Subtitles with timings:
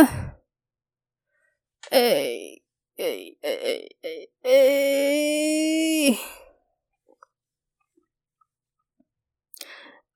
[0.00, 0.06] 哎
[1.90, 2.60] 哎
[2.96, 3.48] 哎哎
[4.02, 4.50] 哎哎，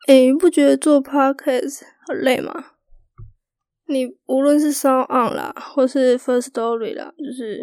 [0.07, 2.73] 哎，不觉得做 podcast 很累吗？
[3.87, 7.61] 你无论是 Sound On 啦，或是 First Story 啦，就是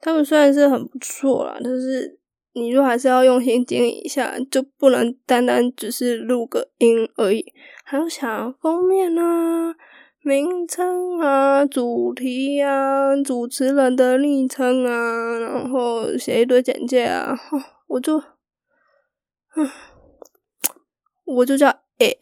[0.00, 2.18] 他们虽然是很不错啦，但是
[2.52, 7.52] 你若还是要用心经营一下，就不能单单只是录个音而已，
[7.84, 9.76] 还要想封面啊。
[10.26, 17.38] 名称啊，主题啊，主持人的昵称啊，然后写一堆简介啊，
[17.88, 18.16] 我就，
[19.54, 19.70] 嗯，
[21.26, 21.68] 我就叫
[21.98, 22.16] A，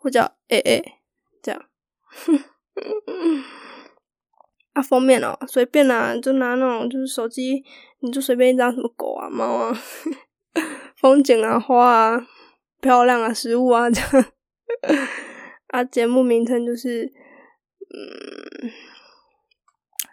[0.00, 0.94] 我叫 A A，
[1.40, 1.64] 这样，
[4.74, 7.64] 啊，封面哦，随便拿，就拿那种，就是手机，
[8.00, 9.72] 你就随便一张什么狗啊、猫啊、
[10.98, 12.26] 风景啊、花啊、
[12.80, 14.26] 漂亮啊、食物啊这样。
[15.70, 17.12] 啊，节目名称就是，
[17.94, 18.70] 嗯，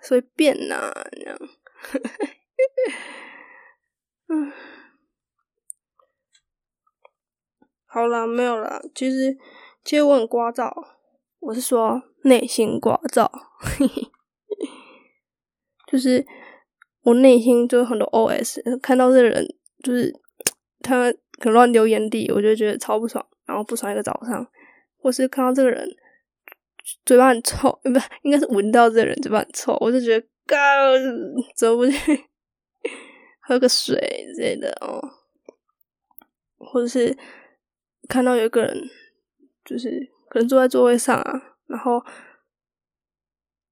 [0.04, 1.38] 随便呐，这样，
[4.30, 4.52] 嗯，
[7.88, 8.84] 好了，没有了。
[8.94, 9.36] 其实，
[9.84, 10.72] 其实我很聒噪，
[11.40, 13.28] 我是说内心聒噪，
[15.92, 16.24] 就是
[17.02, 19.44] 我内心就很多 OS，看到这人
[19.84, 20.14] 就是
[20.82, 24.48] 他可能乱丢烟蒂，我就觉得超不爽，然后不爽一个早上。
[25.08, 25.90] 或是看到这个人
[27.06, 27.90] 嘴巴很臭，不，
[28.24, 30.58] 应该是闻到这个人嘴巴很臭，我就觉得，嘎，
[31.56, 32.26] 走不去，
[33.40, 33.96] 喝个水
[34.36, 35.00] 之类的哦。
[36.58, 37.18] 或者是
[38.10, 38.90] 看到有个人，
[39.64, 42.04] 就是可能坐在座位上啊，然后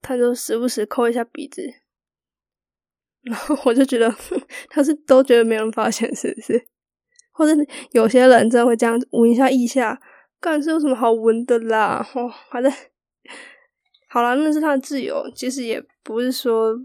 [0.01, 1.61] 他就时不时抠一下鼻子，
[3.23, 4.09] 然后我就觉得
[4.69, 6.65] 他是都觉得没人发现，是不是？
[7.33, 7.51] 或者
[7.91, 10.01] 有些人真的会这样闻一下一下。
[10.39, 12.05] 干是有什么好闻的啦？
[12.13, 12.71] 哦，反正，
[14.07, 15.29] 好了，那是他的自由。
[15.35, 16.75] 其实也不是说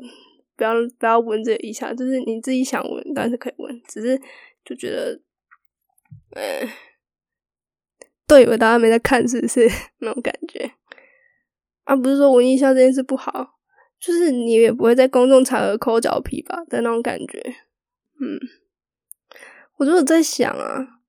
[0.56, 3.82] 不要不要闻这一下，就是你自己想闻，当然是可以闻。
[3.86, 4.20] 只是
[4.64, 5.20] 就觉得，
[6.36, 6.68] 嗯，
[8.26, 9.68] 都以为大家没在看，是不是
[10.00, 10.72] 那种感觉？
[11.84, 13.58] 啊，不是说闻一下这件事不好，
[13.98, 17.40] 就是你也不会在公众场合抠脚皮吧的那种感觉。
[18.20, 18.38] 嗯，
[19.76, 21.00] 我就是在想啊，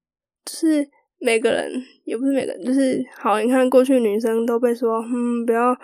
[0.43, 0.89] 就是。
[1.23, 1.71] 每个人
[2.03, 3.39] 也不是每个人，就是好。
[3.39, 5.77] 你看过去女生都被说，嗯，不要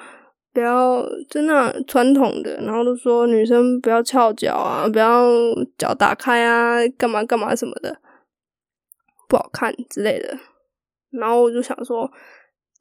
[0.52, 5.30] 不要，真的传统的，然后都说女生不要翘脚啊，不要
[5.78, 8.00] 脚打开啊，干嘛干嘛什么的，
[9.30, 10.38] 不好看之类的。
[11.12, 12.12] 然后我就想说，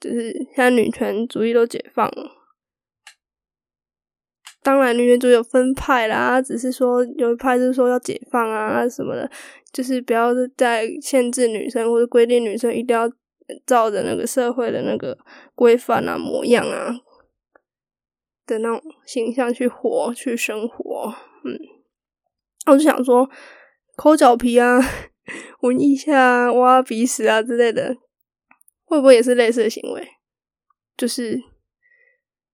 [0.00, 2.30] 就是现在女权主义都解放了。
[4.66, 9.30] 当然，女权主义有分派啦，只是说有一派就是说要解放啊什么的，
[9.72, 13.08] 就是不要再限制女生或者规定女生一定要
[13.64, 15.16] 照着那个社会的那个
[15.54, 16.92] 规范啊模样啊
[18.44, 21.14] 的那种形象去活去生活。
[21.44, 21.56] 嗯，
[22.66, 23.30] 我就想说，
[23.94, 24.80] 抠脚皮啊、
[25.62, 27.96] 闻一下、挖鼻屎啊之类的，
[28.84, 30.08] 会不会也是类似的行为？
[30.96, 31.40] 就是。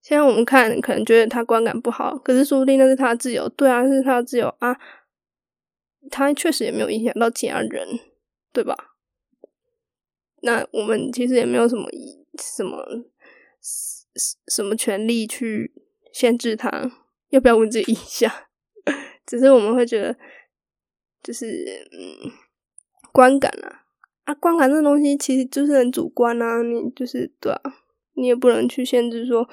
[0.02, 3.48] 现在我们看，可能觉得他观感不好，可是说不定那是他的自由。
[3.50, 4.76] 对啊，是他的自由啊，
[6.10, 8.00] 他确实也没有影响到其他人，
[8.52, 8.96] 对吧？
[10.42, 11.88] 那我们其实也没有什么
[12.36, 12.84] 什么
[14.48, 15.72] 什么权利去
[16.12, 16.90] 限制他
[17.28, 18.48] 要不要闻这一下，
[19.24, 20.16] 只是我们会觉得，
[21.22, 21.46] 就是
[21.92, 22.32] 嗯，
[23.12, 23.84] 观感啊
[24.24, 27.60] 啊，观感这东西其实就是很主观啊，你就是对啊，
[28.14, 29.48] 你也不能去限制说。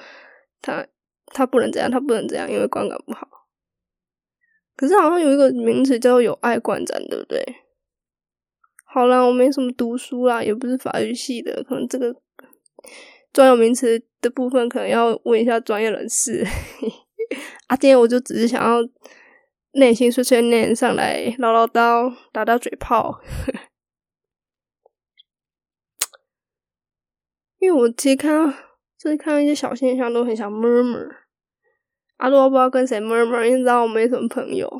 [0.60, 0.86] 他
[1.26, 3.28] 他不能这样，他不能这样，因为观感不好。
[4.76, 7.44] 可是好像有一个名词叫“有爱观展”，对不对？
[8.86, 12.16] 好啦，我没什么读书啦，也不是法律系的，可能这个
[13.32, 16.44] 专有名词的部分可能要问一下专业人士。
[17.68, 18.80] 啊，今天我就只是想要
[19.72, 23.20] 内心碎碎念上来唠唠叨，打打嘴炮。
[27.60, 28.69] 因为我其实看到。
[29.00, 31.08] 就是看到一些小现象都很想 murmur，
[32.18, 34.70] 阿多不知道跟谁 murmur，因为知道我没什么朋友。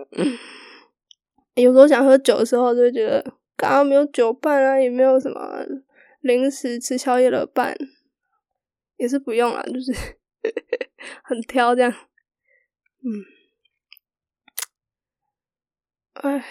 [1.54, 3.22] 有时候想喝酒的时候，就会觉得
[3.56, 5.64] 刚刚没有酒伴啊，也没有什么
[6.20, 7.74] 零食吃宵夜的伴，
[8.98, 9.90] 也是不用了，就是
[11.24, 11.90] 很挑这样。
[13.02, 13.24] 嗯，
[16.12, 16.44] 哎。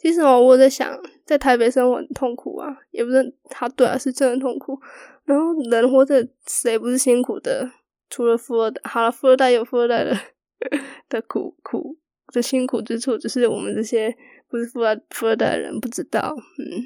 [0.00, 4.80] 其实我我在想，在台北生活很痛苦啊，也不是他对啊，是真的痛苦。
[5.26, 7.70] 然后人活着，谁不是辛苦的？
[8.08, 10.16] 除了富二代，好了，富二代有富二代的
[11.10, 11.98] 的苦苦
[12.32, 14.16] 的辛苦之处，只是我们这些
[14.48, 16.34] 不是富二富二代的人不知道。
[16.34, 16.82] 嗯，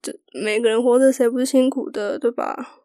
[0.00, 2.82] 这每个人活着谁不是辛苦的，对吧？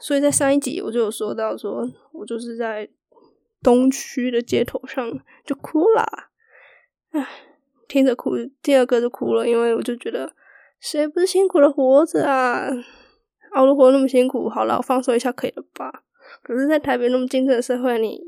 [0.00, 2.88] 所以在上一集我就有说到，说我就是在
[3.62, 6.30] 东区的街头上就哭啦，
[7.14, 7.24] 唉，
[7.86, 10.32] 听着哭，第二个就哭了，因为我就觉得
[10.80, 12.68] 谁不是辛苦的活着啊？
[13.52, 16.02] 熬的活那么辛苦，好了，我放松一下可以了吧？
[16.42, 18.20] 可是，在台北那么竞争的社会，你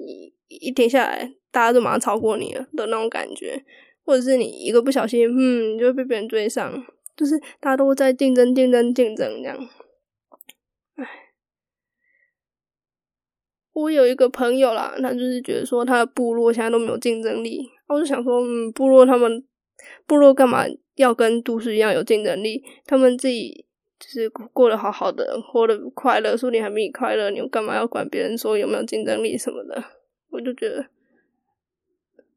[0.47, 3.65] 一停下来，大家都马上超过你了的那种感觉，
[4.05, 6.87] 或者是你一个不小心，嗯，你就会被别人追上，
[7.17, 9.69] 就是大家都在竞争、竞争、竞争这样。
[10.95, 11.05] 唉，
[13.77, 19.45] 我有一个朋友啦，他就是觉得说他的部落现在都没有竞争力，我就想说，嗯，部落他们
[20.07, 20.65] 部落干嘛
[20.95, 22.65] 要跟都市一样有竞争力？
[22.87, 23.65] 他们自己。
[23.99, 29.83] 就是过得好好的，活得快乐，说你还比你快乐，你干嘛要管别人说有没有竞争力什么的？
[30.29, 30.85] 我就觉得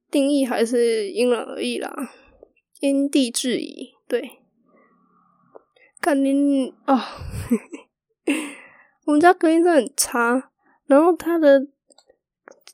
[0.10, 1.94] 定义还是因人而异啦，
[2.80, 3.90] 因地制宜。
[4.08, 4.40] 对，
[6.00, 6.98] 看您啊，
[9.06, 10.52] 我们家隔音真的很差，
[10.90, 11.66] 然后他的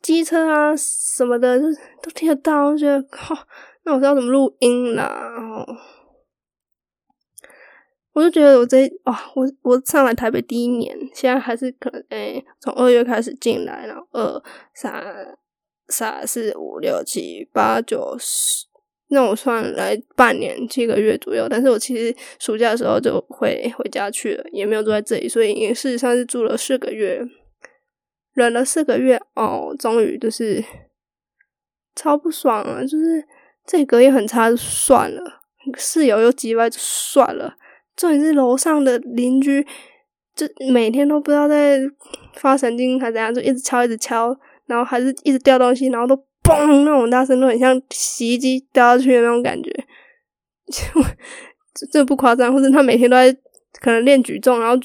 [0.02, 1.66] 机车啊什么的，就
[2.02, 3.36] 都听得到，我觉得靠，
[3.84, 5.66] 那我知道怎么录音啦，然后。
[8.14, 14.42] 我就觉得我这啊，我我上来台北第一年，现在还是可能诶，从二月开始进来，然后二
[14.74, 15.38] 三
[15.90, 18.68] 三四五六七八九十，
[19.10, 21.46] 那我算来半年七个月左右。
[21.50, 27.22] 但是我其实暑假的时候就会回家去了，也没有住在这里，所以事实上是住了四个月，
[28.36, 30.64] 忍了四个月哦，终于就是
[31.96, 32.86] 超不爽了！
[32.86, 33.26] 就是
[33.66, 35.42] 这隔音很差，就算了，
[35.78, 37.56] 室友又叽歪，就算了。
[37.96, 39.66] 重点是楼上的邻居，
[40.36, 41.80] 就每天都不知道在
[42.34, 49.72] 发神经还怎样，就一直敲一直敲，然后还是一直掉东西，然后都嘣那种大声，都很像洗衣机掉下去的那种感觉。
[50.68, 53.32] 就这不夸张，或者他每天都在
[53.80, 54.76] 可能练举重，然后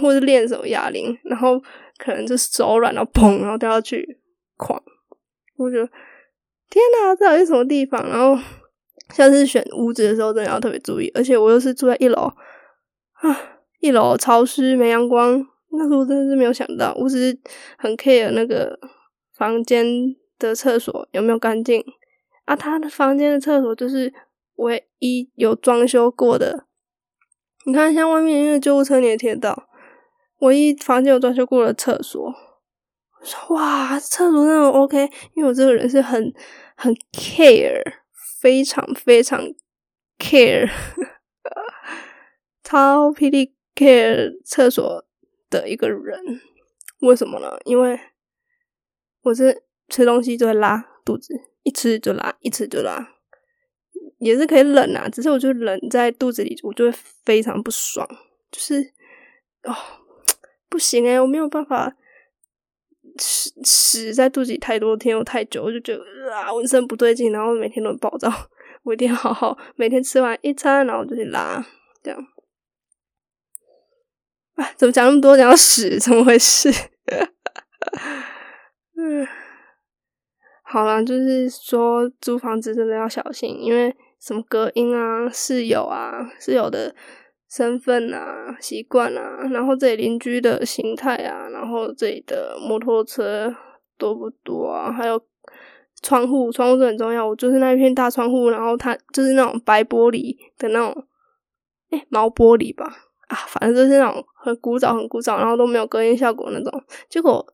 [0.00, 1.60] 或者练什么哑铃，然后
[2.02, 4.18] 可能就是手软，然后砰，然后掉下去，
[4.56, 4.82] 狂。
[5.56, 5.86] 我觉得
[6.70, 8.02] 天哪，这到底什么地方？
[8.08, 8.42] 然后。
[9.12, 11.10] 下次选屋子的时候，真的要特别注意。
[11.16, 12.32] 而且我又是住在一楼
[13.14, 13.36] 啊，
[13.80, 15.44] 一楼潮湿没阳光。
[15.72, 17.36] 那时候真的是没有想到，我只是
[17.76, 18.78] 很 care 那个
[19.36, 19.84] 房间
[20.38, 21.84] 的厕所有没有干净
[22.44, 22.54] 啊。
[22.54, 24.14] 他的房间的厕所就是
[24.54, 26.66] 唯一有装修过的。
[27.66, 29.68] 你看，像外面因为救护车你也听得到，
[30.40, 32.22] 唯一房间有装修过的厕所。
[33.20, 36.32] 我说哇，厕所那种 OK，因为我这个人是很
[36.76, 38.00] 很 care。
[38.40, 39.38] 非常非常
[40.18, 40.66] care，
[42.64, 45.04] 超霹雳 care 厕所
[45.50, 46.40] 的一个人，
[47.00, 47.58] 为什么呢？
[47.66, 48.00] 因为
[49.20, 53.12] 我是吃东西就会拉肚子，一吃就拉，一吃就拉，
[54.20, 58.08] 也是可以忍啊，只是我就忍在肚子里，我就会非常不爽，
[58.50, 58.80] 就是
[59.64, 59.76] 哦，
[60.70, 61.94] 不行诶，我没有办法。
[63.18, 68.32] 屎屎在肚子里太多天又太久，我就觉得啊浑身不对劲，然后每天都暴躁。
[68.82, 71.66] 我一定要好好每天吃完一餐，然后就去拉，
[72.02, 72.26] 这样。
[74.54, 75.98] 啊，怎么讲那么多讲屎？
[75.98, 76.70] 怎么回事？
[78.96, 79.26] 嗯，
[80.62, 86.94] 好了，就是说租房子真的要小心，因为什么隔音啊、室友啊、室友的。
[87.50, 93.52] 身份啊，习惯啊，然后这里邻居的形态啊，然后这里的摩托车
[93.98, 94.92] 多不多啊？
[94.92, 95.20] 还有
[96.00, 97.26] 窗户，窗户是很重要。
[97.26, 101.04] 我就是那一片大窗户，然后它就是那种白玻璃的那种，
[101.90, 102.84] 哎，毛玻璃吧，
[103.26, 106.84] 啊，反正就是那种很古早、很古早，然后都没有隔音效果那种。
[107.08, 107.44] 结果。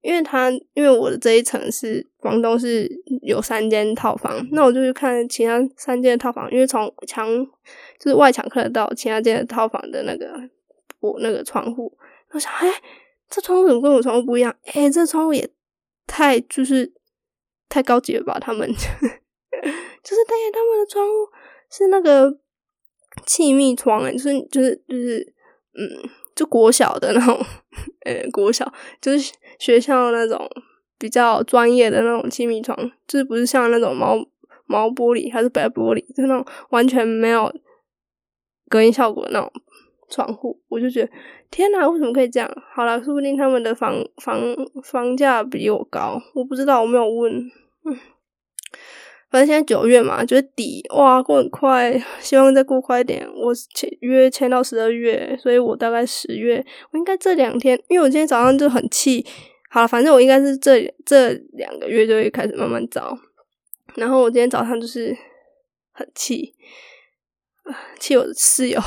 [0.00, 2.88] 因为他，因为我的这一层是广东是
[3.22, 7.26] 有三间套房，那我就去看其他三间套房，因为从墙
[7.98, 10.32] 就是外墙看得到其他间的套房的那个
[11.00, 11.92] 我那个窗户，
[12.30, 12.72] 我想，哎，
[13.28, 14.54] 这窗户怎么跟我窗户不一样？
[14.72, 15.48] 哎，这窗户也
[16.06, 16.92] 太就是
[17.68, 18.38] 太高级了吧？
[18.38, 21.12] 他们 就是但是他们的窗户
[21.70, 22.38] 是那个
[23.26, 25.34] 气密窗，哎，就是就是就是
[25.74, 26.08] 嗯。
[26.38, 27.36] 就国小的那种，
[28.06, 30.48] 呃，国小就是学校那种
[30.98, 34.16] 比较专业的那种亲密床，就是不是像那种毛
[34.66, 37.52] 毛玻璃还是白玻璃，就那种完全没有
[38.68, 39.50] 隔音效果的那种
[40.08, 41.10] 窗户，我就觉得
[41.50, 42.50] 天哪，为什么可以这样？
[42.72, 44.40] 好了，说不定他们的房房
[44.82, 47.32] 房价比我高，我不知道，我没有问。
[47.84, 47.98] 嗯。
[49.30, 53.28] 反正现在九月嘛，就是底哇，过很快，希望再过快一点。
[53.34, 59.24] 我签约签到十二月，所以我大概十月，我应该这两天，因为我今天早上就很气。
[59.70, 63.18] 好了，反正我应该是这这两个月就会开始慢慢找。
[63.96, 65.14] 然后我今天早上就是
[65.92, 66.54] 很气
[67.98, 68.80] 气我的室友。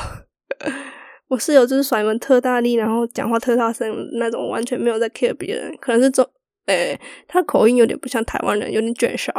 [1.29, 5.73] 我室友就是甩门特大力，然后讲话特大声那种，完全没有在 care 别人。
[5.79, 6.27] 可能是中，
[6.71, 9.31] 诶，他口音有点不像台湾人，有点卷舌，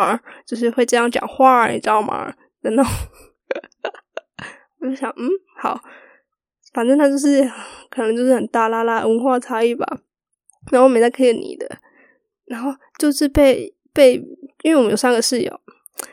[0.46, 2.32] 就是会这样讲话，你知道吗？
[2.62, 2.92] 的那种。
[4.80, 5.28] 我就想，嗯，
[5.60, 5.80] 好，
[6.72, 7.42] 反正他就是
[7.90, 9.86] 可能就是很大拉拉文化差异吧。
[10.70, 11.68] 然后没在看你的，
[12.46, 14.14] 然后就是被被，
[14.62, 15.60] 因为我们有三个室友，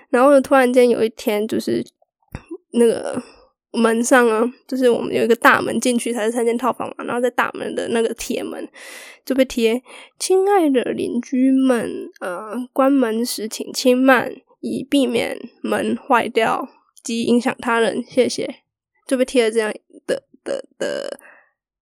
[0.09, 1.85] 然后突然间有一天就是
[2.73, 3.21] 那个。
[3.71, 8.67] 门上啊，就是我们有一个大门进去才是三间套房嘛，然后在大门的那个铁门
[9.23, 9.81] 就被贴
[10.17, 16.67] “亲爱的邻居们，呃，关门时请轻慢，以避免门坏掉
[17.03, 18.63] 及影响他人，谢谢”，
[19.05, 19.71] 就被贴了这样
[20.07, 21.19] 的的的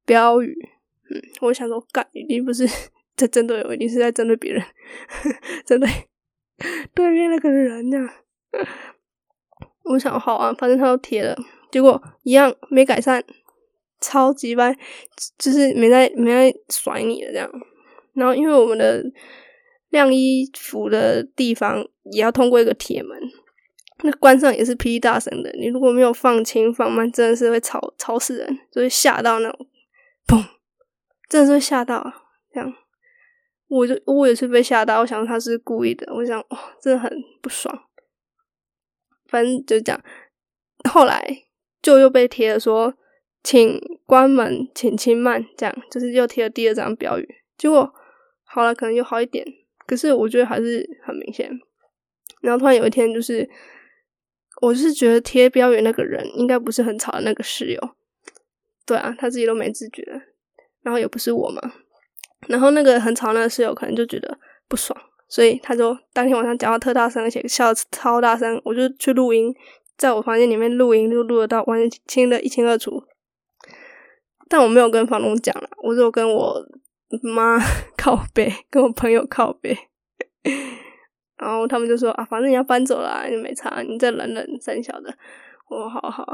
[0.06, 0.70] 标语。
[1.10, 2.68] 嗯，我想说，干一定不是
[3.16, 4.62] 在针对我，一定是在针对别人，
[5.66, 5.90] 针对
[6.94, 8.16] 对面那个人呀。
[9.86, 11.38] 我想好啊，反正他都贴了。
[11.72, 13.24] 结果一样没改善，
[14.00, 14.76] 超级歪，
[15.38, 17.50] 就是没在没在甩你的这样。
[18.14, 19.04] 然后因为我们的
[19.90, 23.20] 晾衣服的地方也要通过一个铁门，
[24.04, 25.52] 那关上也是噼里大神的。
[25.60, 29.68] 你如果没有放轻放慢，真的是会吵吵死人，就会吓到那种，
[30.28, 30.44] 砰，
[31.30, 32.12] 真的是会吓到
[32.54, 32.74] 这样。
[33.68, 37.84] 我就我也是被吓到，我想他是故意的，我想哇，真的很不爽。
[39.28, 40.02] 反正就这样，
[40.90, 41.44] 后来。
[41.82, 42.94] 就又被贴了说，
[43.44, 47.28] 请关门，请轻慢，这样就是又贴了第二张标语。
[47.58, 47.94] 结果
[48.44, 49.46] 好了，可能又好一点，
[49.86, 51.50] 可是我觉得还是很明显。
[52.42, 53.48] 然后突然有一天，就是
[54.62, 57.80] 我是觉得贴标语那个人应该不是很吵的那个室友，
[58.86, 60.04] 对啊，他自己都没自觉，
[60.82, 61.62] 然后也不是我嘛。
[62.48, 69.54] 然后那个很吵那个室友可能就觉得不爽，所以他就当天晚上讲话特大声，而且笑超大声，我就去录音。
[69.98, 73.04] 在我房间里面录音，就录得到完全清的一清二楚。
[74.48, 76.64] 但我没有跟房东讲了，我只有跟我
[77.22, 77.60] 妈
[77.98, 79.78] 靠背，跟我朋友靠背。
[81.36, 85.14] 然后他们就说啊，反正你要搬走了，你没差，你再忍忍，三小的。
[85.68, 86.26] 我说好好。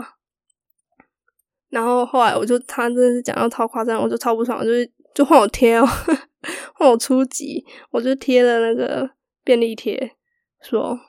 [1.69, 5.85] 然后后来我就他真的是讲到超夸张，我就超不爽，就是就换我贴哦，
[6.75, 9.09] 换我初级，我就贴了那个
[9.43, 10.15] 便利贴，
[10.61, 10.99] 说。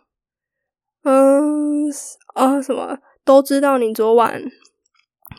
[1.04, 1.90] 嗯
[2.34, 3.78] 啊，什么都知道。
[3.78, 4.42] 你昨晚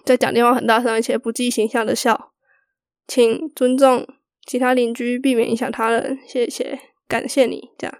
[0.03, 2.31] 在讲电话很大声，而且不计形象的笑，
[3.07, 4.07] 请尊重
[4.45, 6.19] 其他邻居，避免影响他人。
[6.27, 7.71] 谢谢，感谢你。
[7.77, 7.97] 这样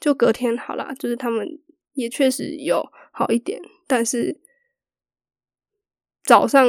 [0.00, 1.46] 就隔天好了，就是他们
[1.92, 4.40] 也确实有好一点，但是
[6.24, 6.66] 早上，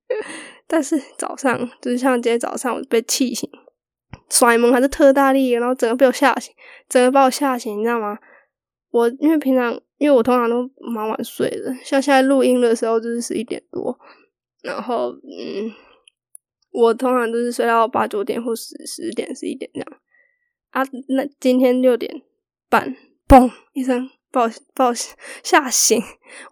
[0.68, 3.48] 但是早上就是像今天早上我被气醒，
[4.28, 6.54] 甩门还是特大力，然后整个被我吓醒，
[6.88, 8.18] 整个把我吓醒，你知道吗？
[8.94, 13.98] 我因为平常，因为我通常都蛮晚睡的，像现在录音的时候就是十一点多，
[14.62, 15.72] 然后嗯，
[16.70, 20.00] 我通常都是睡到八九点或十十点十一点这样
[20.70, 20.84] 啊。
[21.08, 22.22] 那今天六点
[22.70, 22.96] 半，
[23.26, 24.94] 嘣一声把我把我
[25.42, 26.00] 吓醒，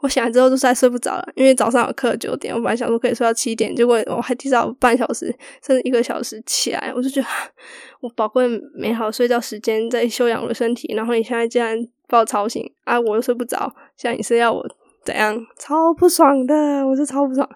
[0.00, 5.32] 我醒来之后就再睡不着了，因为早上有课九点，我本来想说可以睡到七点，结果我还提早半小时
[5.64, 7.28] 甚至一个小时起来，我就觉得
[8.02, 11.88] 我宝贵美好睡觉时间在休养我的身体，然后你现在竟然。
[12.12, 13.00] 把我吵醒啊！
[13.00, 14.62] 我又睡不着，像你是要我
[15.02, 15.34] 怎样？
[15.58, 17.48] 超不爽的，我是超不爽，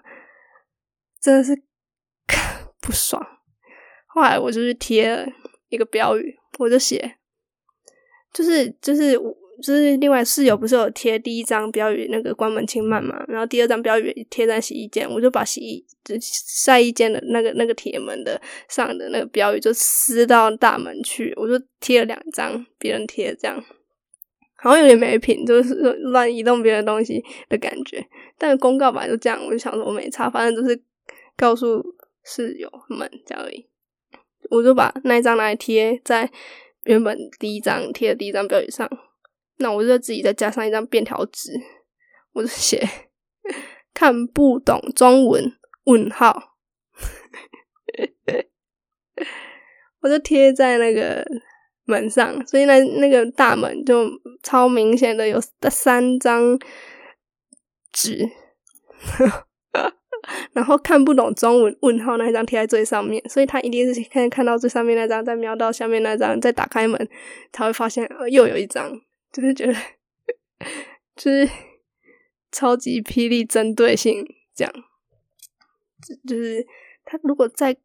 [1.21, 1.55] 真的是
[2.81, 3.23] 不爽。
[4.07, 5.27] 后来我就去贴了
[5.69, 7.17] 一个标语，我就写，
[8.33, 23.63] 就是就是我就是另外室友不是有贴第一张标语那个关门轻慢嘛，然后第二张标语贴在洗衣间，我就把洗衣就晒衣间的那个那个铁门的上的那个标语就撕到大门去，我就贴了两张别人贴这样。
[24.59, 28.03] 好像有点没品，就是乱移动别人东西的感觉。
[28.37, 30.81] 但公告本来就这样，我就想说我没差，反正就是
[31.35, 31.83] 告诉
[32.23, 33.69] 室友们这样而已。
[34.49, 36.31] 我就把那一张拿来贴在
[36.85, 38.89] 原本第一张贴的第一张标语上，
[39.57, 41.51] 那我就自己再加上一张便条纸，
[42.33, 42.83] 我就写
[43.93, 46.55] 看不懂中文问号，
[50.01, 51.23] 我就贴在那个。
[51.87, 54.09] 门上，所以那那个大门就
[54.43, 56.59] 超明显的有三张
[57.93, 58.29] 纸，
[60.51, 67.09] 然后看不懂中文问号那一张贴在最上面，所以他一定是看看到最上面那张，再瞄到下面那张，再打开门，
[67.53, 68.91] 才会发现又有一张，
[69.31, 69.73] 就是觉得
[71.15, 71.49] 就是
[72.51, 74.73] 超级霹雳针对性这样，
[76.27, 76.67] 就是
[77.05, 77.77] 他如果再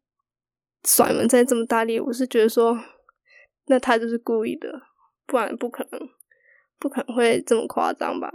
[0.83, 2.77] 甩门再这么大力，我是觉得说。
[3.65, 4.81] 那他就是故意的，
[5.25, 6.09] 不然不可能，
[6.79, 8.31] 不可能会这么夸张吧？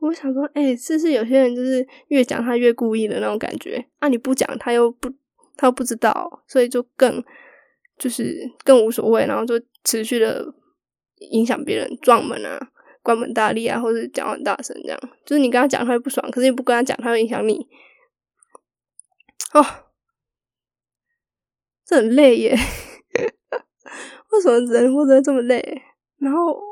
[0.00, 3.84] 我想说，哎，是不是有些人就是越讲他越故意的那种感觉？
[3.98, 5.12] 啊，你不讲他又不，
[5.56, 7.24] 他又不知道，所以就更
[7.98, 10.54] 就是更无所谓，然后就持续的
[11.32, 12.70] 影响别人，撞门啊，
[13.02, 15.00] 关门大力啊，或者讲很大声这样。
[15.26, 17.66] 就是你跟他讲，他会不爽；可是你不跟他讲，他会影响你。
[19.52, 19.64] 哦，
[21.84, 22.56] 这很累耶！
[24.30, 25.82] 为什么人活得这么累？
[26.18, 26.68] 然后。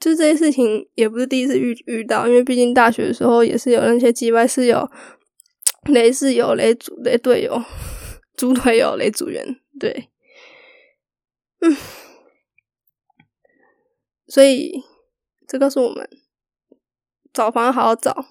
[0.00, 4.90] 就这些事情也不是第一次遇遇到，因为毕竟大学的时候也是有那些击败室友、
[5.84, 7.62] 雷室友、雷组、雷队友、
[8.36, 10.10] 猪队友、雷组员，对，
[11.60, 11.76] 嗯，
[14.26, 14.82] 所以
[15.46, 16.10] 这告诉我们，
[17.32, 18.26] 找房好好找，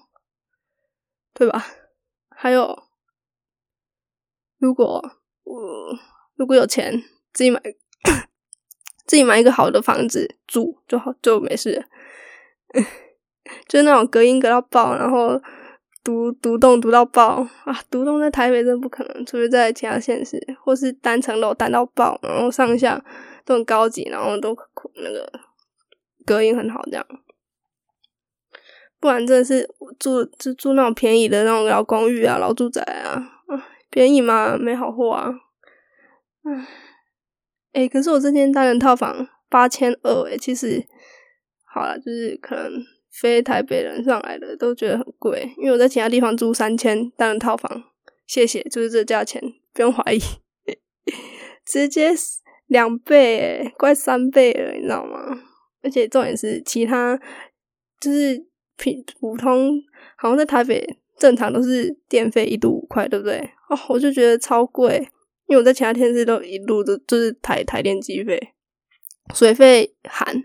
[1.32, 1.64] 对吧？
[2.28, 2.82] 还有，
[4.58, 5.02] 如果
[5.44, 5.98] 我
[6.34, 7.02] 如果有钱，
[7.32, 7.62] 自己买。
[9.12, 11.84] 自己买一个好的房子住就好，就没事。
[13.68, 15.38] 就是那种隔音隔到爆，然后
[16.02, 17.78] 独独栋独到爆啊！
[17.90, 22.98] 独栋在台北真不可能，除非在其他县市，或是单层楼单到爆，然后上下
[23.44, 24.56] 都很高级，然后都
[24.94, 25.30] 那个
[26.24, 27.06] 隔音很好，这样。
[28.98, 33.30] 不然真的是住就住那种便宜的那种老公寓啊、老住宅啊，
[33.90, 35.34] 便宜嘛，没好货啊，
[36.44, 36.66] 唉。
[37.72, 40.84] 哎，可是我这间单人套房八千二，哎，其实
[41.64, 42.70] 好了，就是可能
[43.10, 47.84] 非台北人上来的都觉得很贵，因为我在其他地方租三千单人套房，
[48.26, 50.18] 谢谢，就是这价钱，不用怀疑，
[51.64, 52.10] 直接
[52.66, 55.40] 两倍，哎，快三倍了，你知道吗？
[55.82, 57.18] 而且重点是其他
[57.98, 59.82] 就是平普通，
[60.16, 63.38] 好像在台北正常都是电费一度五块，对不对？
[63.68, 65.08] 哦，我就觉得超贵。
[65.52, 68.54] 因为我在其他天市都一路的就是台台电机费、
[69.34, 70.44] 水费含，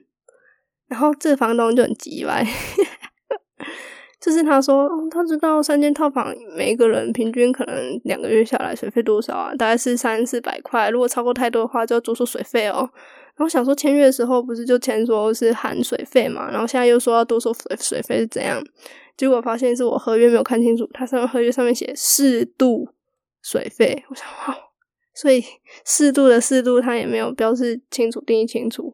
[0.90, 2.46] 然后这房东就很急歪，
[4.20, 9.56] 就是他说他知道三间套房每一个人平均可能两个月下来水费多少啊？
[9.56, 12.90] 大概是三四百块，如果超过太多的话就要多收水费哦。
[13.38, 18.62] 然后想说签约的时候不是就签说是含水费嘛，然后现在又说要多收水水费是怎样？
[19.16, 22.90] 结果发现是我合约没有看清楚，他上面合约上面写适度
[23.42, 24.67] 水费，我想哇。
[25.20, 25.44] 所以
[25.84, 28.94] 适度的适度，他也没有标示清楚、定义清楚。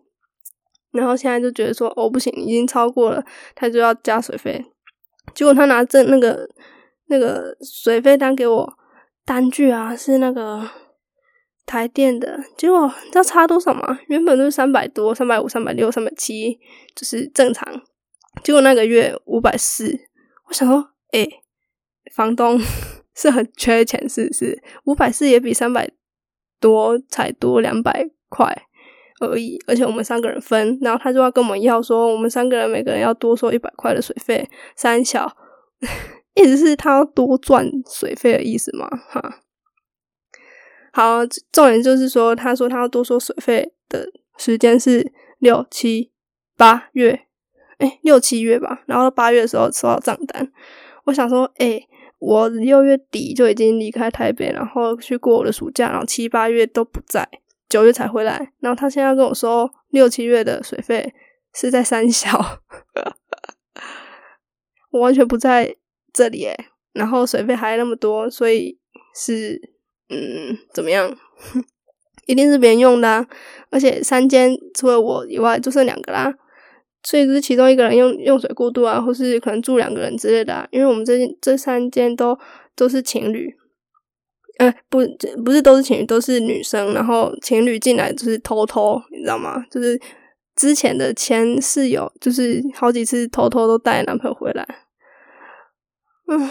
[0.91, 3.21] 然后现在就觉得说，哦，不行，已经超过了，
[3.55, 4.63] 他就要加水费。
[5.33, 6.47] 结果他拿这那个
[7.07, 8.73] 那个水费单给我，
[9.25, 10.69] 单据啊是那个
[11.65, 12.39] 台电的。
[12.55, 13.99] 结果你知道差多少吗？
[14.07, 16.59] 原本都是三百多、三百五、三百六、三百七，
[16.95, 17.81] 就是正常。
[18.43, 19.99] 结果那个月五百四，
[20.47, 21.27] 我想说，哎，
[22.15, 22.59] 房东
[23.15, 24.63] 是很缺钱，是不是？
[24.85, 25.89] 五百四也比三百。
[26.63, 28.47] 多才多两百块
[29.19, 34.49] 而已，而且我们三个人分，然后他就要跟我们要说，我们三个人每个人要多收一百块的水费。
[34.77, 35.29] 三小
[36.35, 38.87] 意思是他要多赚水费的意思吗？
[39.09, 39.41] 哈，
[40.93, 46.13] 好，重点就是说，他说他要多收水费的时间是六七
[46.55, 47.27] 八月，
[47.79, 48.83] 哎，六七月吧。
[48.85, 50.49] 然后八月的时候收到账单，
[51.03, 51.85] 我想说，哎。
[52.25, 57.27] 我六月底就已经离开台北，然后去过我的暑假，然后七八月都不在，
[57.67, 58.53] 九月才回来。
[58.61, 61.13] 然后他现在跟我说，六七月的水费
[61.53, 62.61] 是在三小，
[64.91, 65.75] 我完全不在
[66.13, 66.57] 这里诶
[66.93, 68.79] 然后水费还那么多，所以
[69.13, 69.59] 是
[70.07, 71.13] 嗯怎么样？
[72.25, 73.27] 一定是别人用的，啊
[73.69, 76.33] 而且三间除了我以外就剩两个啦。
[77.03, 80.67] 所以就是其中一个人用用水过度啊，或是可能住两个人之类的啊。
[80.71, 82.37] 因为我们这这三间都
[82.75, 83.53] 都是情侣，
[84.57, 84.99] 呃，不
[85.43, 86.93] 不是都是情侣，都是女生。
[86.93, 89.65] 然后情侣进来就是偷偷，你知道吗？
[89.69, 89.99] 就是
[90.55, 94.65] 之前的前室友，就是好几次偷偷都带男朋友回来。
[96.27, 96.49] 嗯，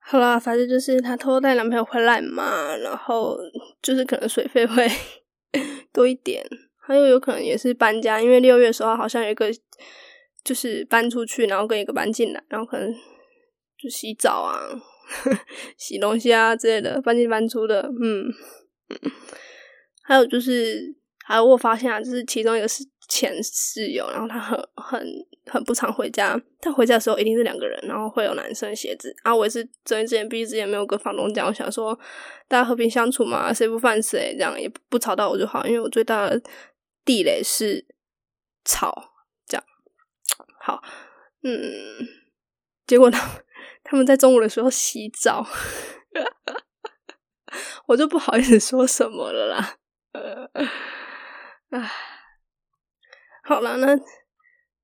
[0.00, 3.36] 好啦，反正就是他偷偷带男朋友回来嘛，然后
[3.82, 4.88] 就是可能水费会
[5.92, 6.42] 多一点。
[6.84, 9.48] 还有有可能也是搬家，因为六月的时候好像有一个
[10.42, 12.92] 就是搬出去，然后跟一个搬进来，然后可能
[13.78, 14.58] 就洗澡啊、
[15.78, 17.88] 洗东西啊之类的，搬进搬出的。
[18.02, 18.26] 嗯，
[20.02, 20.92] 还有就是，
[21.24, 25.06] 还有我发现啊，就是其中一个是前室友，然后他很很
[25.46, 29.14] 很不常回家，他回家的时候一定是两个人，然后会有男生鞋子。
[29.22, 31.96] 啊，我也是睁一只眼闭一只眼，没有跟房东讲，我想说
[32.48, 36.42] 大家和平相处嘛，谁不犯谁，这样也不吵到我就好，因为我最大的。
[37.04, 37.86] 地雷是
[38.64, 39.14] 草，
[39.46, 39.64] 这样
[40.60, 40.82] 好，
[41.42, 42.06] 嗯，
[42.86, 43.18] 结果呢
[43.82, 45.46] 他们在中午的时候洗澡，
[47.86, 49.76] 我就不好意思说什么了啦。
[50.12, 50.48] 呃
[51.70, 51.90] 唉，
[53.44, 53.96] 好了，那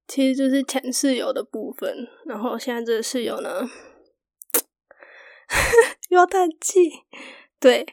[0.06, 3.68] 其实就是前室友的部分，然后现在这个室友呢，
[6.08, 6.90] 又要叹气。
[7.60, 7.84] 对，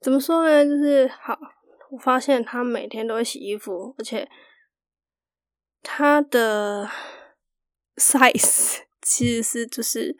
[0.00, 0.64] 怎么说呢？
[0.64, 1.38] 就是好，
[1.90, 4.28] 我发现他每天都会洗衣服，而且
[5.82, 6.88] 他的
[7.96, 10.16] size 其实是就是，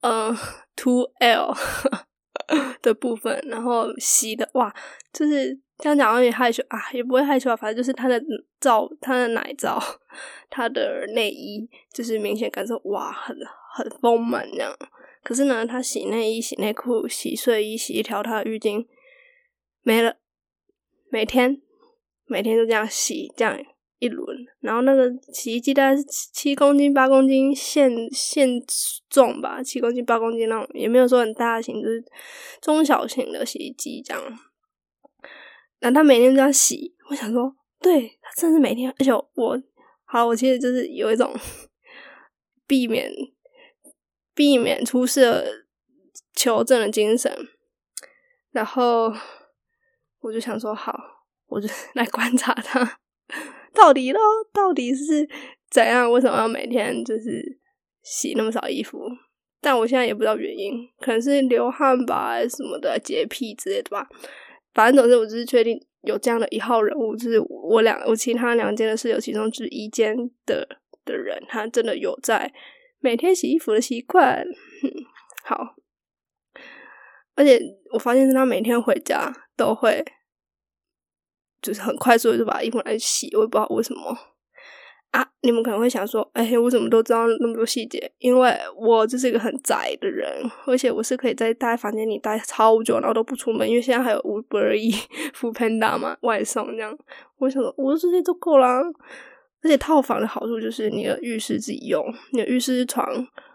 [0.00, 0.36] 嗯
[0.76, 1.54] ，two L
[2.82, 4.74] 的部分，然后洗的哇，
[5.12, 5.60] 就是。
[5.78, 8.22] 这样讲有点害羞啊，也不会害羞啊，反正就是他的
[8.60, 9.82] 罩、他的奶罩、
[10.48, 13.36] 他的内衣，就是明显感受哇，很
[13.74, 14.72] 很丰满这样。
[15.24, 18.86] 可是呢，他洗内衣、洗内裤、洗睡衣、洗一条他的浴巾
[19.82, 20.16] 没了，
[21.10, 21.60] 每天
[22.26, 23.58] 每天都这样洗，这样
[23.98, 24.36] 一轮。
[24.60, 28.48] 然后那个洗衣机大概是七公斤、八公斤限限
[29.08, 32.04] 重吧，七公斤、八公斤那种，也没有说很大型，就是
[32.60, 34.22] 中小型的洗衣机这样。
[35.80, 39.60] 那他每天这样洗，我想说，对他真是每天，而且我，
[40.04, 41.34] 好，我其实就是有一种
[42.68, 43.12] 避免
[44.32, 45.66] 避免出事
[46.34, 47.36] 求证的精神，
[48.52, 49.12] 然后
[50.22, 50.98] 我就想说，好，
[51.48, 52.98] 我就 来观察他
[53.74, 54.20] 到底咯，
[54.52, 55.28] 到底是
[55.70, 57.58] 怎样，为什么要每天就是
[58.02, 58.98] 洗那么少衣服？
[59.60, 64.08] 但我现在也不知道原因，可能是流汗吧，什么的洁癖之类的吧。
[64.74, 70.66] 反正总之，我就是确定有这样的一号人物，就是我两我其他两间的室友其中之一间的
[71.04, 72.52] 的人，他真的有在
[73.00, 74.44] 每天洗衣服的习惯。
[75.44, 75.76] 好，
[77.34, 77.60] 而且
[77.92, 80.04] 我发现是他每天回家都会，
[81.60, 84.16] 就是很快速的就把衣服来洗，我也不知道为什么。
[85.12, 88.10] 啊，你们可能会想说，哎，我怎么都知道那么多细节？
[88.18, 90.26] 因为我就是一个很宅的人，
[90.66, 94.90] 而且我是可以在待房间里待超久，然后都不出门，因为现在还有 Uber E、
[95.34, 96.96] f o o Panda 嘛，外送这样。
[97.36, 98.80] 我想说，我这些都够啦。
[99.62, 103.06] 而且套房的好处就是你的浴室自己用，你的浴室床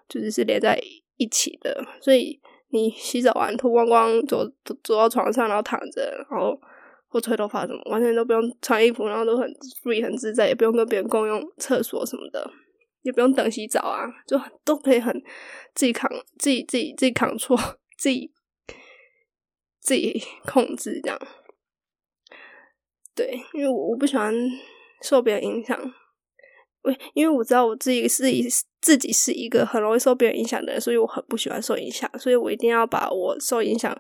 [0.08, 0.80] 就是是连在
[1.18, 2.40] 一起的，所以
[2.70, 6.60] 你洗澡完脱光光走走走到床上，然后躺着，然后。
[7.10, 9.50] 或吹头发什么，完全都不用穿衣服，然后都很
[9.82, 12.52] free 很自在，也不用跟别人共用厕所什么的，
[13.02, 15.14] 也不用等洗澡啊，就都可以很
[15.74, 17.58] 自己扛，自己自己自己扛错，
[17.98, 18.34] 自己
[19.80, 21.18] 自己控制这样。
[23.16, 24.36] 对，因为我我不喜欢
[25.02, 25.80] 受别人影响，
[27.14, 28.48] 因为我知道我自己是一
[28.82, 33.96] 自己是一个很容易受别人影响的人，所以我很不喜欢受影响，所以我一定要把我受影响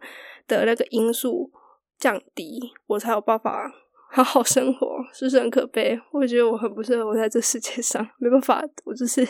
[0.48, 1.52] 的那个因素。
[2.00, 3.74] 降低，我才有办法
[4.12, 6.00] 好好生活，是不是很可悲？
[6.12, 9.28] 我觉得我很不适合活在这世界上，没办法，我就是，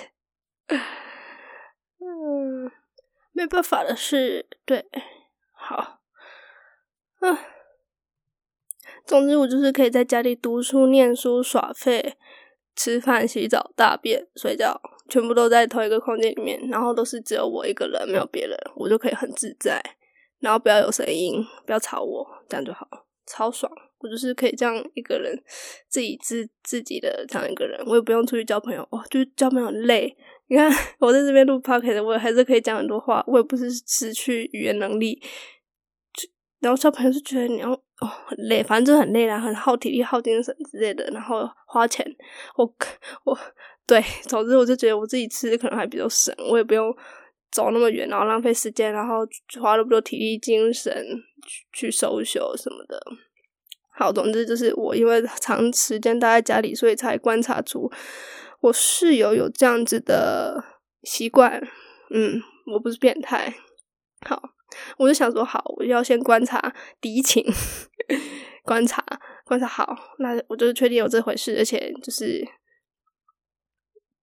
[2.00, 2.70] 嗯，
[3.32, 4.46] 没办法的事。
[4.66, 4.86] 对，
[5.54, 6.02] 好，
[7.22, 7.38] 嗯，
[9.06, 12.18] 总之我就是可以在家里读书、念书、耍废、
[12.78, 19.84] 吃饭、洗澡、大便、睡觉，全部都在同一个空间里面，然后都是只有我一个人，没有别人，我就可以很自在。
[20.40, 22.88] 然后不要有声音，不要吵我，这样就好，
[23.26, 23.70] 超爽。
[24.00, 25.36] 我就是可以这样一个人，
[25.90, 28.88] 自己自自己的这样一个人，我也不用出去交朋友。
[28.92, 30.16] 哇，就是交朋友很累。
[30.50, 35.20] 你看 我在这边录 podcast，我还是可以讲很多话，我也不是失去语言能力。
[36.60, 41.06] 然后小朋友就觉得你要哦很累，反正就很累啦，很耗体力、耗精神之类的。
[41.12, 42.06] 然后花钱，
[42.56, 42.66] 我
[43.24, 43.38] 我
[43.86, 46.96] 对，总之我就觉得我自己吃可能还比较省，我也不用。
[47.50, 49.26] 走那么远，然后浪费时间，然后
[49.62, 50.94] 花那么多体力、精神
[51.48, 53.02] 去去收修什么的。
[53.98, 57.90] 好，总之就是我因为长时间待在家里，所以才观察出
[58.60, 60.62] 我室友有这样子的
[61.04, 61.66] 习惯。
[62.12, 62.40] 嗯，
[62.74, 63.56] 我不是变态。
[64.28, 64.50] 好，
[64.98, 67.44] 我就想说，好，我要先观察敌情，
[68.64, 69.04] 观察
[69.46, 72.46] 观察好，那我就确定有这回事，而且就是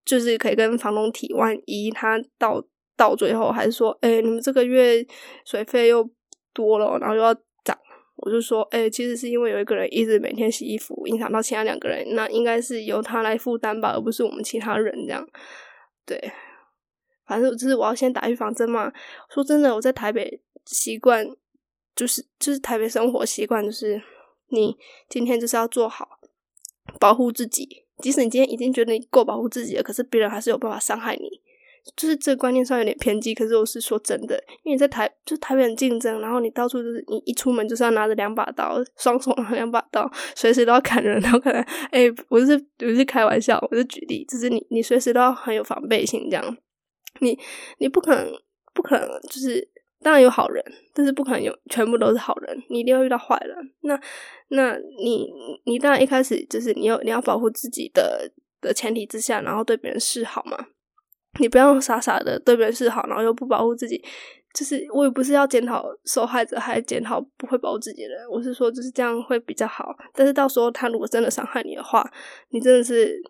[0.04, 2.64] 就是可以跟房东提，万一他到。
[2.96, 5.04] 到最后还是说，哎，你们这个月
[5.44, 6.08] 水费又
[6.52, 7.76] 多了，然后又要涨。
[8.18, 15.26] 我就说，哎，其实是因为有一个人一直每天洗衣服，影响到其他两个人，那应该是由他来负担吧，而不是我们其他人这样。
[16.06, 16.16] 对，
[17.26, 18.92] 反正就是我要先打预防针嘛。
[19.30, 21.26] 说真的，我在台北习惯
[21.96, 24.00] 就是就是台北生活习惯，就是
[24.48, 24.76] 你
[25.08, 26.20] 今天就是要做好
[26.98, 31.40] 保护自己，即使你今天已经觉得你够保护自己了，可是别人还是有办法伤害你。
[31.96, 41.60] 就是这观念上有点偏激，可是我是说真的，因为你在台就台北很竞争，然后你到处就是你一出门就是要拿着两把刀，双手拿两把刀，随时都要砍人，然后可能
[41.90, 46.56] 哎，我是我是开玩笑，我是举例，就是你你随时都要很有防备心这样，
[47.20, 47.38] 你
[47.78, 48.32] 你不可能
[48.72, 49.66] 不可能就是
[50.02, 53.56] 当然有好人，但是不可能有全部都是好人，你一定要遇到坏人。
[53.80, 53.98] 那
[54.48, 55.26] 那你
[55.64, 60.66] 你当然一开始就是你要你要保护自己的的前提之下，然后对别人示好嘛。
[61.40, 64.02] 你不要傻傻的对别人示好，然后又不保护自己。
[64.54, 68.24] 就是我也不是要检讨受害者，还检讨不会保护自己的人。
[68.30, 69.92] 我是说，就是这样会比较好。
[70.14, 72.08] 但是到时候他如果真的伤害你的话，
[72.50, 73.20] 你真的是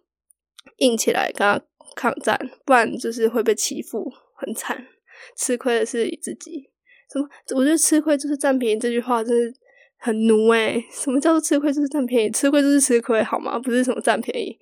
[0.81, 1.59] 硬起来跟他
[1.95, 4.87] 抗战，不然就是会被欺负，很惨。
[5.37, 6.71] 吃亏的是你自己。
[7.13, 7.29] 什么？
[7.57, 9.55] 我觉得吃亏就是占便宜这句话真是
[9.97, 10.85] 很奴诶。
[10.91, 12.31] 什么叫做吃亏就是占便宜？
[12.31, 13.59] 吃亏就是吃亏好吗？
[13.59, 14.59] 不是什么占便宜。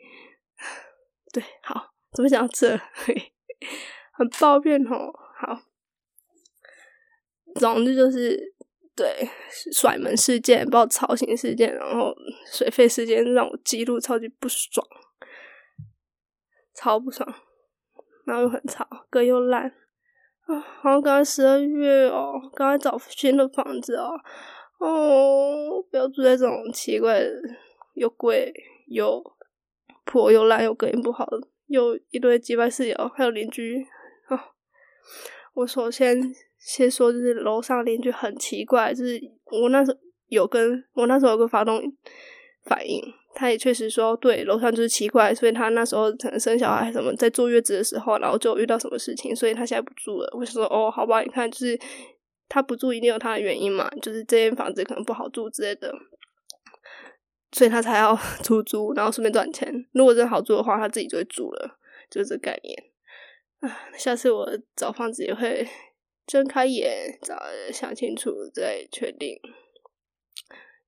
[1.33, 2.77] 对，好，怎么讲这？
[4.12, 5.12] 很抱怨哦。
[5.38, 5.62] 好。
[7.57, 8.55] 总之就是
[8.97, 9.29] 对
[9.73, 12.14] 甩门事件、包吵醒事件，然后
[12.51, 14.87] 水费事件让我记录超级不爽，
[16.75, 17.27] 超不爽，
[18.25, 19.65] 然后又很吵，歌又烂
[20.47, 20.61] 啊！
[20.81, 24.11] 好像刚才十二月哦，刚才找新的房子哦，
[24.79, 27.31] 哦，不要住在这种奇怪的、
[27.95, 28.53] 又贵
[28.89, 29.23] 又
[30.05, 33.87] 破又烂又隔音不好的，又一堆鸡巴室友，还有邻居
[34.29, 34.53] 啊！
[35.55, 36.35] 我首先。
[36.65, 41.83] 先说，就是楼上邻居很奇怪，就是我那时候有跟我那时候有跟房东
[42.63, 43.03] 反映，
[43.35, 50.31] 他也确实说，对，楼上就是奇怪，所以他那时候可能生小孩什么，在坐月子的时候，然后就遇到什么事情，所以他现在不住了。
[50.37, 51.79] 我说，哦，好吧，你看，就是
[52.49, 55.92] 他不住一定有他的原因嘛，就是这间房子可能不好住之类的，
[57.53, 59.73] 所以他才要 出租，然后顺便赚钱。
[59.92, 61.79] 如果真好住的话，他自己就会住了，
[62.11, 62.85] 就是这概念。
[63.61, 65.68] 啊，下次我找房子也会。
[66.25, 67.37] 睁开眼，找
[67.73, 69.37] 想清楚再确定。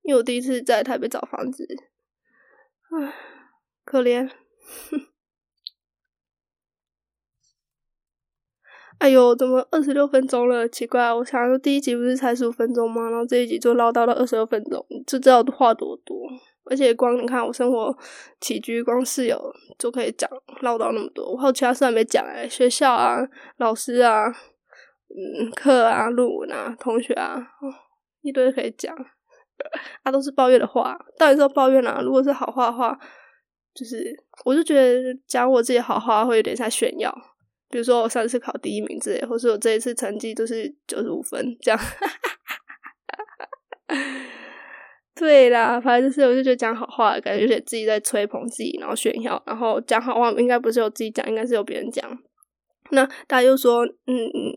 [0.01, 1.67] 因为我第一次在台北找房子，
[2.97, 3.13] 唉，
[3.83, 4.29] 可怜。
[4.89, 5.07] 哼
[8.99, 10.67] 哎呦，怎么二十六分钟了？
[10.69, 13.09] 奇怪，我想说第一集不是才十五分钟吗？
[13.09, 16.17] 然后这一集就唠叨了二十二分钟，就知道话多多。
[16.63, 17.95] 而且光你看我生活
[18.39, 19.39] 起居，光室友
[19.77, 20.29] 就可以讲
[20.61, 21.29] 唠叨那么多。
[21.33, 23.19] 我还有其他事还没讲哎，学校啊，
[23.57, 24.33] 老师啊。
[25.07, 27.47] 嗯，课啊，论文啊，同学啊，
[28.21, 28.93] 一堆可以讲，
[30.03, 32.01] 啊，都是抱怨的话，到底是抱怨啊？
[32.01, 32.97] 如果是好话的话，
[33.73, 34.03] 就是
[34.43, 37.11] 我就觉得讲我自己好话会有点像炫耀，
[37.69, 41.79] 比如说我上次考第一名之类，或是我这一次成绩都是九十五分这样。
[45.15, 52.17] 对啦，反正就是我就觉得讲好话，感觉有点自己在吹捧自己，然后炫耀，然后讲好话应该不是有自己讲，应该是有别人讲。
[52.91, 54.55] 那大家又说，嗯嗯。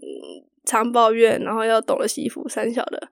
[0.65, 3.09] 常抱怨，然后要懂得惜福，三小的。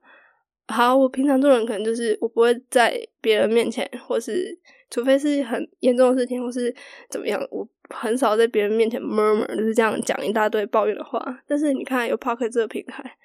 [0.67, 4.57] 好，我平常做人可能就是我不会在别人面前，或是
[4.89, 6.73] 除非是很严重的事情，或是
[7.09, 11.41] 怎么样，我很少在别人面前 murmur，就是这样讲一大堆抱怨的话。
[11.47, 13.17] 但是你看有 Pocket 这个平台，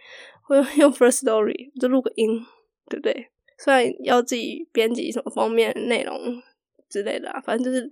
[0.49, 2.41] 我 用 First Story 就录个音，
[2.89, 3.29] 对不对？
[3.59, 6.41] 虽然要自己编辑什么封面内容
[6.89, 7.83] 之类的，反正就是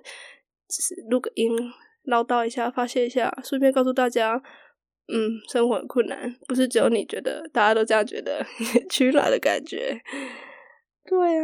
[0.68, 1.50] 只是录个音，
[2.04, 4.40] 唠叨一下，发泄一下，顺便告诉大家。
[5.08, 8.44] 嗯，生活很困难，不是只有你觉得，大家都这样觉得，
[8.90, 10.00] 取暖的感觉。
[11.04, 11.42] 对啊，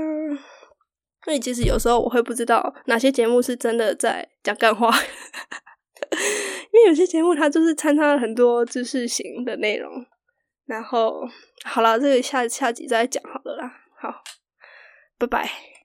[1.24, 4.88] 所以其实有时候我会不知道哪些节目是真的在讲干话，
[6.72, 10.06] 因为有些节目它就是掺杂了很多知识型的内容。
[10.66, 11.24] 然后，
[11.64, 13.72] 好了，这个下下集再讲好了啦。
[14.00, 14.22] 好，
[15.16, 15.75] 拜拜。